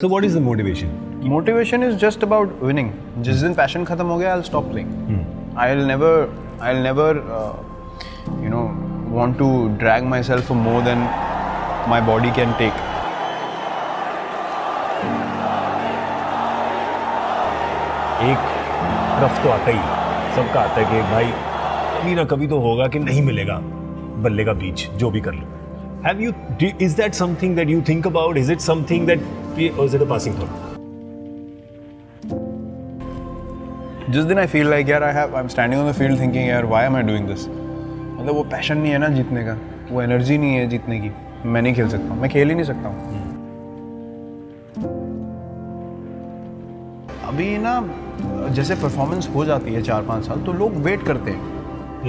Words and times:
So 0.00 0.06
what 0.06 0.24
is 0.24 0.34
the 0.34 0.40
motivation? 0.40 0.90
Motivation 1.28 1.82
is 1.82 1.94
just 2.00 2.24
about 2.24 2.60
winning. 2.66 2.90
जिस 3.22 3.40
दिन 3.42 3.54
passion 3.60 3.86
खत्म 3.86 4.04
हो 4.06 4.18
गया, 4.18 4.34
I'll 4.34 4.44
stop 4.48 4.66
playing. 4.72 4.90
I'll 5.62 5.80
never, 5.86 6.10
I'll 6.66 6.82
never, 6.84 7.06
uh, 7.36 7.56
you 8.42 8.52
know, 8.52 8.60
want 9.16 9.36
to 9.38 9.48
drag 9.80 10.06
myself 10.12 10.44
for 10.50 10.56
more 10.58 10.82
than 10.88 11.02
my 11.94 11.98
body 12.10 12.30
can 12.36 12.54
take. 12.60 12.78
एक 18.28 18.46
rough 19.24 19.42
तो 19.42 19.50
आता 19.56 19.70
ही 19.70 19.82
सबका 20.36 20.60
आता 20.60 20.80
है 20.80 20.84
कि 20.92 21.02
भाई 21.10 21.32
कभी 21.98 22.14
ना 22.14 22.24
कभी 22.34 22.48
तो 22.54 22.60
होगा 22.68 22.88
कि 22.94 22.98
नहीं 23.08 23.22
मिलेगा 23.32 23.58
बल्ले 24.28 24.44
का 24.44 24.52
बीच 24.62 24.88
जो 25.02 25.10
भी 25.10 25.20
कर 25.26 25.34
लो 25.34 26.00
have 26.06 26.22
you 26.22 26.32
is 26.86 26.96
that 26.96 27.14
something 27.24 27.56
that 27.56 27.70
you 27.70 27.82
think 27.88 28.06
about 28.06 28.38
is 28.38 28.52
it 28.52 28.60
something 28.70 29.06
that 29.06 29.28
is 29.60 29.96
it 29.96 30.02
a 30.02 30.08
passing 30.10 30.34
thought 30.38 30.48
जिस 34.10 34.24
दिन 34.24 34.38
आई 34.38 34.46
फील 34.46 34.68
लाइक 34.70 34.88
यार 34.88 35.02
I 35.02 35.12
have 35.14 35.34
I 35.36 35.42
am 35.42 35.48
standing 35.48 35.80
on 35.82 35.90
the 35.90 35.94
field 35.94 36.20
thinking 36.20 36.48
यार 36.48 36.66
why 36.66 36.86
am 36.86 36.96
I 36.96 37.02
doing 37.02 37.26
this 37.28 37.48
मतलब 37.48 38.34
वो 38.34 38.42
passion 38.42 38.78
नहीं 38.78 38.92
है 38.92 38.98
ना 38.98 39.08
जीतने 39.08 39.44
का। 39.44 39.56
वो 39.90 40.02
एनर्जी 40.02 40.38
नहीं 40.38 40.54
है 40.54 40.66
जीतने 40.66 40.98
की। 41.00 41.10
मैं 41.46 41.62
नहीं 41.62 41.74
खेल 41.74 41.88
सकता 41.88 42.14
मैं 42.14 42.30
खेल 42.30 42.48
ही 42.48 42.54
नहीं 42.54 42.64
सकता 42.64 42.88
हूँ। 42.88 42.96
अभी 47.28 47.56
ना 47.58 47.80
जैसे 48.48 48.74
परफॉर्मेंस 48.74 49.28
हो 49.34 49.44
जाती 49.44 49.74
है 49.74 49.82
चार 49.82 50.02
पाँच 50.02 50.24
साल 50.24 50.40
तो 50.40 50.52
लोग 50.52 50.72
वेट 50.84 51.02
करते 51.02 51.30
हैं। 51.30 51.40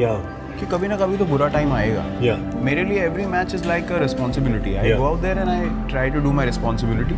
या 0.02 0.14
कि 0.60 0.66
कभी 0.66 0.88
ना 0.88 0.98
कभी 0.98 1.18
तो 1.18 1.26
बुरा 1.26 1.48
टाइम 1.48 1.74
आएगा। 1.74 2.04
Yeah. 2.22 2.40
मेरे 2.64 2.84
लिए 2.84 3.04
every 3.04 3.26
match 3.26 3.56
is 3.56 3.68
like 3.68 3.92
a 3.92 3.98
responsibility 3.98 4.76
I 4.76 4.94
go 4.94 5.06
out 5.06 5.22
there 5.22 5.38
and 5.38 5.50
I 5.50 5.70
try 5.90 6.10
to 6.10 6.20
do 6.20 6.32
my 6.32 6.46
responsibility 6.46 7.16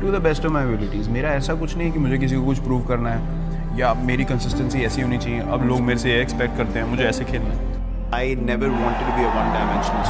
to 0.00 0.12
the 0.12 0.22
best 0.22 0.46
of 0.46 0.52
my 0.52 0.64
abilities 0.64 1.08
मेरा 1.08 1.30
ऐसा 1.34 1.54
कुछ 1.54 1.76
नहीं 1.76 1.86
है 1.86 1.92
कि 1.92 1.98
मुझे 1.98 2.18
किसी 2.18 2.36
को 2.36 2.44
कुछ 2.44 2.58
प्रूव 2.58 2.86
करना 2.86 3.10
है 3.10 3.78
या 3.78 3.94
मेरी 3.94 4.24
कंसिस्टेंसी 4.24 4.82
ऐसी 4.84 5.02
होनी 5.02 5.18
चाहिए। 5.18 5.40
अब 5.40 5.66
लोग 5.68 5.80
मेरे 5.80 5.98
से 5.98 6.10
ये 6.10 6.20
एक्सपेक्ट 6.22 6.56
करते 6.56 6.78
हैं 6.78 6.86
मुझे 6.86 7.04
ऐसे 7.04 7.24
खेलना 7.24 7.54
है। 7.54 7.68
I 8.14 8.34
never 8.34 8.68
wanted 8.68 9.08
be 9.08 9.20
be 9.20 9.26
a 9.26 9.32
one-dimensional 9.34 10.04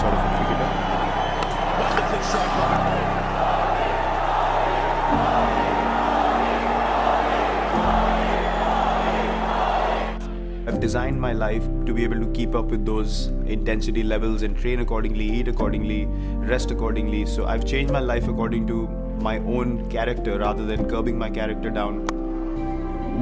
designed 10.80 11.20
my 11.20 11.32
life 11.32 11.64
to 11.86 11.94
be 11.94 12.04
able 12.04 12.20
to 12.20 12.26
keep 12.32 12.54
up 12.54 12.66
with 12.66 12.84
those 12.86 13.26
intensity 13.46 14.02
levels 14.02 14.42
and 14.42 14.56
train 14.56 14.80
accordingly, 14.80 15.28
eat 15.38 15.48
accordingly, 15.48 16.06
rest 16.52 16.70
accordingly. 16.70 17.26
So 17.26 17.46
I've 17.46 17.66
changed 17.66 17.92
my 17.92 18.00
life 18.00 18.28
according 18.28 18.66
to 18.68 18.88
my 19.28 19.38
own 19.38 19.88
character 19.90 20.38
rather 20.38 20.64
than 20.64 20.88
curbing 20.88 21.18
my 21.18 21.30
character 21.30 21.70
down. 21.70 22.06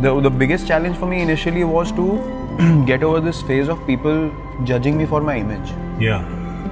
The, 0.02 0.20
the 0.20 0.30
biggest 0.30 0.66
challenge 0.66 0.96
for 0.96 1.06
me 1.06 1.20
initially 1.22 1.64
was 1.64 1.90
to 1.92 2.84
get 2.86 3.02
over 3.02 3.20
this 3.20 3.42
phase 3.42 3.68
of 3.68 3.84
people 3.86 4.32
judging 4.64 4.96
me 4.96 5.06
for 5.06 5.20
my 5.20 5.36
image. 5.38 5.70
Yeah. 6.00 6.22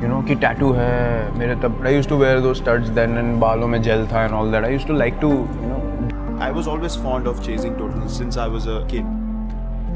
You 0.01 0.09
know, 0.09 0.23
ki 0.23 0.37
tattoo 0.37 0.73
hai, 0.75 1.31
mere 1.37 1.57
tab, 1.57 1.85
I 1.85 1.91
used 1.91 2.09
to 2.11 2.17
wear 2.17 2.41
those 2.41 2.59
studs 2.59 2.91
then 2.93 3.17
and 3.17 3.41
balo 3.43 3.69
mein 3.69 3.83
gel 3.83 4.07
tha 4.07 4.19
and 4.19 4.35
all 4.35 4.51
that. 4.51 4.65
I 4.65 4.69
used 4.69 4.87
to 4.89 4.93
like 4.93 5.21
to, 5.21 5.29
you 5.29 5.69
know. 5.75 6.39
I 6.39 6.51
was 6.51 6.67
always 6.69 6.95
fond 6.95 7.27
of 7.27 7.43
chasing 7.43 7.77
totals 7.79 8.15
since 8.17 8.37
I 8.37 8.47
was 8.47 8.67
a 8.67 8.85
kid. 8.89 9.07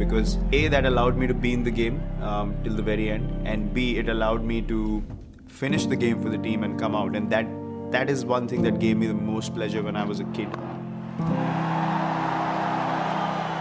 Because 0.01 0.39
A, 0.53 0.69
that 0.69 0.87
allowed 0.87 1.19
me 1.19 1.27
to 1.27 1.35
be 1.35 1.53
in 1.53 1.63
the 1.63 1.71
game 1.71 2.03
um, 2.23 2.57
till 2.65 2.75
the 2.75 2.83
very 2.83 3.11
end, 3.11 3.47
and 3.47 3.73
B, 3.75 3.99
it 3.99 4.09
allowed 4.09 4.43
me 4.43 4.63
to 4.63 5.03
finish 5.47 5.85
the 5.85 5.97
game 5.97 6.23
for 6.23 6.31
the 6.31 6.39
team 6.39 6.65
and 6.65 6.79
come 6.81 6.95
out, 6.95 7.15
and 7.15 7.31
that 7.31 7.47
that 7.93 8.09
is 8.09 8.25
one 8.25 8.49
thing 8.49 8.63
that 8.63 8.79
gave 8.81 8.97
me 8.97 9.07
the 9.07 9.15
most 9.15 9.55
pleasure 9.55 9.83
when 9.83 9.97
I 9.97 10.05
was 10.05 10.21
a 10.21 10.25
kid. 10.39 10.49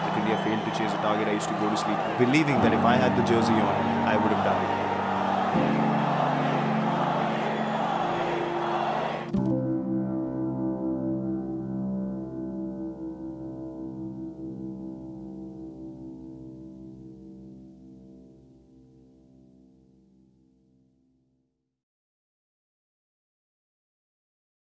If 0.08 0.18
India 0.22 0.38
failed 0.46 0.64
to 0.64 0.72
chase 0.80 0.94
a 0.94 1.02
target, 1.08 1.28
I 1.28 1.34
used 1.34 1.50
to 1.50 1.56
go 1.56 1.70
to 1.70 1.78
sleep 1.78 1.98
believing 2.18 2.62
that 2.62 2.74
if 2.74 2.86
I 2.86 2.96
had 2.96 3.18
the 3.18 3.24
jersey 3.24 3.52
on, 3.54 3.76
I 4.08 4.16
would 4.16 4.32
have 4.32 4.46
done 4.46 4.62
it. 4.64 5.99